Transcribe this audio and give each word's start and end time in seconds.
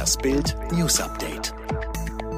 Das 0.00 0.16
Bild 0.16 0.56
News 0.72 0.98
Update. 0.98 1.52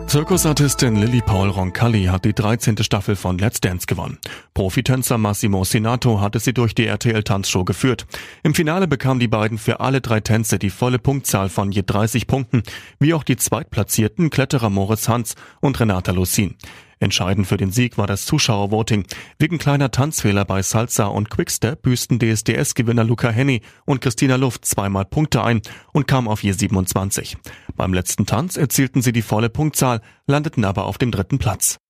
Zirkusartistin 0.08 0.96
Lilly 0.96 1.20
Paul 1.20 1.48
Roncalli 1.48 2.06
hat 2.06 2.24
die 2.24 2.32
13. 2.32 2.82
Staffel 2.82 3.14
von 3.14 3.38
Let's 3.38 3.60
Dance 3.60 3.86
gewonnen. 3.86 4.18
Profitänzer 4.52 5.16
Massimo 5.16 5.62
Sinato 5.62 6.20
hatte 6.20 6.40
sie 6.40 6.54
durch 6.54 6.74
die 6.74 6.86
RTL 6.86 7.22
Tanzshow 7.22 7.64
geführt. 7.64 8.06
Im 8.42 8.56
Finale 8.56 8.88
bekamen 8.88 9.20
die 9.20 9.28
beiden 9.28 9.58
für 9.58 9.78
alle 9.78 10.00
drei 10.00 10.18
Tänze 10.18 10.58
die 10.58 10.70
volle 10.70 10.98
Punktzahl 10.98 11.48
von 11.48 11.70
je 11.70 11.84
30 11.86 12.26
Punkten, 12.26 12.64
wie 12.98 13.14
auch 13.14 13.22
die 13.22 13.36
zweitplatzierten 13.36 14.30
Kletterer 14.30 14.68
Moritz 14.68 15.08
Hans 15.08 15.36
und 15.60 15.78
Renata 15.78 16.10
Lucin. 16.10 16.56
Entscheidend 17.02 17.48
für 17.48 17.56
den 17.56 17.72
Sieg 17.72 17.98
war 17.98 18.06
das 18.06 18.26
Zuschauervoting. 18.26 19.04
Wegen 19.40 19.58
kleiner 19.58 19.90
Tanzfehler 19.90 20.44
bei 20.44 20.62
Salsa 20.62 21.06
und 21.06 21.30
Quickstep 21.30 21.82
büßten 21.82 22.20
DSDS-Gewinner 22.20 23.02
Luca 23.02 23.28
Henny 23.28 23.60
und 23.84 24.00
Christina 24.00 24.36
Luft 24.36 24.64
zweimal 24.64 25.04
Punkte 25.04 25.42
ein 25.42 25.62
und 25.92 26.06
kamen 26.06 26.28
auf 26.28 26.44
je 26.44 26.52
27. 26.52 27.36
Beim 27.74 27.92
letzten 27.92 28.24
Tanz 28.24 28.56
erzielten 28.56 29.02
sie 29.02 29.12
die 29.12 29.22
volle 29.22 29.50
Punktzahl, 29.50 30.00
landeten 30.28 30.64
aber 30.64 30.84
auf 30.84 30.96
dem 30.96 31.10
dritten 31.10 31.38
Platz. 31.38 31.80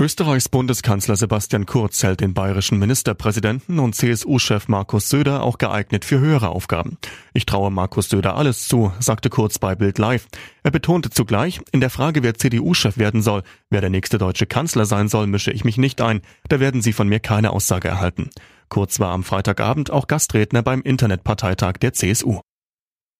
Österreichs 0.00 0.48
Bundeskanzler 0.48 1.16
Sebastian 1.16 1.66
Kurz 1.66 2.04
hält 2.04 2.20
den 2.20 2.32
bayerischen 2.32 2.78
Ministerpräsidenten 2.78 3.80
und 3.80 3.96
CSU-Chef 3.96 4.68
Markus 4.68 5.08
Söder 5.08 5.42
auch 5.42 5.58
geeignet 5.58 6.04
für 6.04 6.20
höhere 6.20 6.50
Aufgaben. 6.50 6.98
Ich 7.34 7.46
traue 7.46 7.72
Markus 7.72 8.08
Söder 8.08 8.36
alles 8.36 8.68
zu, 8.68 8.92
sagte 9.00 9.28
Kurz 9.28 9.58
bei 9.58 9.74
Bild 9.74 9.98
Live. 9.98 10.28
Er 10.62 10.70
betonte 10.70 11.10
zugleich, 11.10 11.60
in 11.72 11.80
der 11.80 11.90
Frage, 11.90 12.22
wer 12.22 12.34
CDU-Chef 12.34 12.96
werden 12.96 13.22
soll, 13.22 13.42
wer 13.70 13.80
der 13.80 13.90
nächste 13.90 14.18
deutsche 14.18 14.46
Kanzler 14.46 14.86
sein 14.86 15.08
soll, 15.08 15.26
mische 15.26 15.50
ich 15.50 15.64
mich 15.64 15.78
nicht 15.78 16.00
ein. 16.00 16.20
Da 16.48 16.60
werden 16.60 16.80
Sie 16.80 16.92
von 16.92 17.08
mir 17.08 17.18
keine 17.18 17.50
Aussage 17.50 17.88
erhalten. 17.88 18.30
Kurz 18.68 19.00
war 19.00 19.10
am 19.10 19.24
Freitagabend 19.24 19.90
auch 19.90 20.06
Gastredner 20.06 20.62
beim 20.62 20.80
Internetparteitag 20.82 21.78
der 21.78 21.92
CSU. 21.92 22.38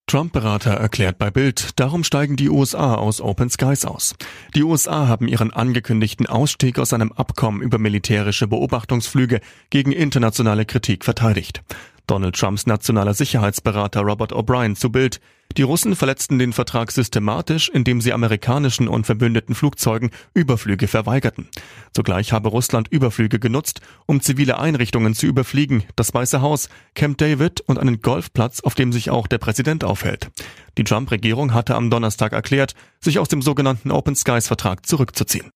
Trump-Berater 0.09 0.73
erklärt 0.73 1.19
bei 1.19 1.31
Bild, 1.31 1.79
darum 1.79 2.03
steigen 2.03 2.37
die 2.37 2.49
USA 2.49 2.95
aus 2.95 3.21
Open 3.21 3.51
Skies 3.51 3.85
aus. 3.85 4.15
Die 4.55 4.63
USA 4.63 5.07
haben 5.07 5.29
ihren 5.29 5.53
angekündigten 5.53 6.27
Ausstieg 6.27 6.79
aus 6.79 6.95
einem 6.95 7.13
Abkommen 7.13 7.61
über 7.61 7.79
militärische 7.79 8.47
Beobachtungsflüge 8.47 9.41
gegen 9.69 9.93
internationale 9.93 10.65
Kritik 10.65 11.05
verteidigt. 11.05 11.63
Donald 12.09 12.35
Trumps 12.37 12.67
nationaler 12.67 13.15
Sicherheitsberater 13.15 14.01
Robert 14.01 14.33
O'Brien 14.33 14.75
zu 14.75 14.91
Bild. 14.91 15.21
Die 15.57 15.63
Russen 15.63 15.95
verletzten 15.95 16.39
den 16.39 16.53
Vertrag 16.53 16.91
systematisch, 16.91 17.69
indem 17.69 18.01
sie 18.01 18.13
amerikanischen 18.13 18.89
und 18.89 19.05
verbündeten 19.05 19.55
Flugzeugen 19.55 20.11
Überflüge 20.35 20.89
verweigerten. 20.89 21.49
Zugleich 21.93 22.33
habe 22.33 22.49
Russland 22.49 22.89
Überflüge 22.89 23.39
genutzt, 23.39 23.81
um 24.07 24.21
zivile 24.21 24.59
Einrichtungen 24.59 25.15
zu 25.15 25.27
überfliegen, 25.27 25.85
das 25.97 26.13
Weiße 26.15 26.41
Haus, 26.41 26.71
Camp 26.95 27.19
David 27.19 27.61
und 27.61 27.79
einen 27.79 28.01
Golfplatz, 28.01 28.61
auf 28.61 28.75
dem 28.75 28.93
sich 28.93 29.11
auch 29.11 29.27
der 29.27 29.39
Präsident 29.39 29.85
aufhält. 29.85 30.31
Die 30.79 30.85
Trump-Regierung 30.85 31.53
hatte 31.53 31.75
am 31.75 31.91
Donnerstag 31.91 32.33
erklärt, 32.33 32.75
sich 33.01 33.19
aus 33.19 33.29
dem 33.29 33.43
sogenannten 33.43 33.91
Open 33.91 34.17
Skies 34.17 34.47
Vertrag 34.47 34.87
zurückzuziehen. 34.87 35.51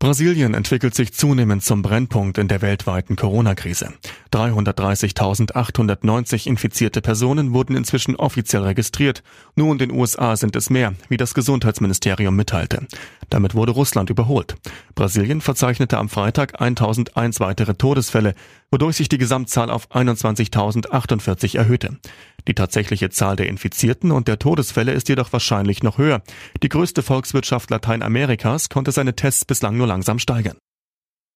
Brasilien 0.00 0.54
entwickelt 0.54 0.94
sich 0.94 1.12
zunehmend 1.12 1.62
zum 1.62 1.82
Brennpunkt 1.82 2.38
in 2.38 2.48
der 2.48 2.62
weltweiten 2.62 3.16
Corona-Krise. 3.16 3.92
330.890 4.32 6.46
infizierte 6.46 7.00
Personen 7.00 7.52
wurden 7.52 7.76
inzwischen 7.76 8.14
offiziell 8.16 8.62
registriert. 8.62 9.22
Nur 9.56 9.72
in 9.72 9.78
den 9.78 9.92
USA 9.92 10.36
sind 10.36 10.54
es 10.56 10.68
mehr, 10.70 10.94
wie 11.08 11.16
das 11.16 11.34
Gesundheitsministerium 11.34 12.36
mitteilte. 12.36 12.86
Damit 13.28 13.54
wurde 13.54 13.72
Russland 13.72 14.10
überholt. 14.10 14.56
Brasilien 14.94 15.40
verzeichnete 15.40 15.98
am 15.98 16.08
Freitag 16.08 16.60
1001 16.60 17.40
weitere 17.40 17.74
Todesfälle, 17.74 18.34
wodurch 18.70 18.96
sich 18.96 19.08
die 19.08 19.18
Gesamtzahl 19.18 19.70
auf 19.70 19.90
21.048 19.90 21.56
erhöhte. 21.56 21.98
Die 22.46 22.54
tatsächliche 22.54 23.10
Zahl 23.10 23.36
der 23.36 23.48
Infizierten 23.48 24.12
und 24.12 24.28
der 24.28 24.38
Todesfälle 24.38 24.92
ist 24.92 25.08
jedoch 25.08 25.32
wahrscheinlich 25.32 25.82
noch 25.82 25.98
höher. 25.98 26.22
Die 26.62 26.68
größte 26.68 27.02
Volkswirtschaft 27.02 27.70
Lateinamerikas 27.70 28.68
konnte 28.68 28.92
seine 28.92 29.16
Tests 29.16 29.44
bislang 29.44 29.76
nur 29.76 29.86
langsam 29.86 30.18
steigern. 30.18 30.56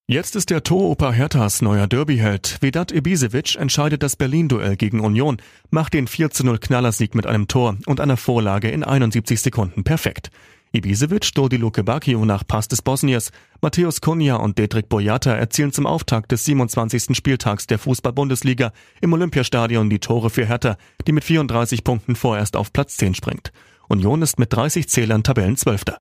Jetzt 0.07 0.37
ist 0.37 0.51
der 0.51 0.63
Toroper 0.63 1.13
Herthas 1.13 1.63
neuer 1.63 1.87
Derbyheld. 1.87 2.59
Vedat 2.61 2.93
Ibisevic 2.93 3.57
entscheidet 3.57 4.03
das 4.03 4.17
Berlin-Duell 4.17 4.77
gegen 4.77 5.01
Union, 5.01 5.39
macht 5.71 5.95
den 5.95 6.07
4-0 6.07 6.59
Knallersieg 6.59 7.15
mit 7.15 7.27
einem 7.27 7.49
Tor 7.49 7.79
und 7.87 8.03
einer 8.03 8.19
Vorlage 8.19 8.69
in 8.69 8.85
71 8.85 9.41
Sekunden 9.41 9.83
perfekt. 9.83 10.31
Ibisevic, 10.73 11.35
Dodi 11.35 11.57
Luke 11.57 11.83
Bakio 11.83 12.23
nach 12.27 12.47
Pass 12.47 12.69
des 12.69 12.83
Bosniers, 12.83 13.33
Matthäus 13.63 14.03
Kunja 14.03 14.37
und 14.37 14.59
Dedrick 14.59 14.91
Boyata 14.91 15.33
erzielen 15.33 15.73
zum 15.73 15.87
Auftakt 15.87 16.33
des 16.33 16.45
27. 16.45 17.17
Spieltags 17.17 17.67
der 17.67 17.79
Fußball-Bundesliga 17.79 18.73
im 19.01 19.15
Olympiastadion 19.15 19.89
die 19.89 20.01
Tore 20.01 20.29
für 20.29 20.45
Hertha, 20.45 20.77
die 21.07 21.13
mit 21.13 21.25
34 21.25 21.83
Punkten 21.83 22.15
vorerst 22.15 22.57
auf 22.57 22.75
Platz 22.75 22.99
10 22.99 23.15
springt. 23.15 23.53
Union 23.89 24.21
ist 24.21 24.39
mit 24.39 24.53
30 24.53 24.87
Zählern 24.87 25.23
Tabellenzwölfter. 25.23 25.97